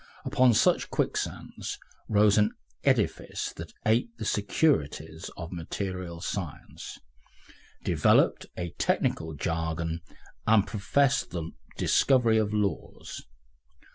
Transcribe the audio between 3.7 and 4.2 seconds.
aped